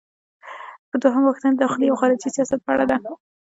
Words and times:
دوهمه 1.01 1.25
پوښتنه 1.29 1.51
د 1.55 1.61
داخلي 1.63 1.87
او 1.89 1.99
خارجي 2.01 2.29
سیاست 2.35 2.59
په 2.65 2.69
اړه 2.73 2.85
ده. 2.89 2.97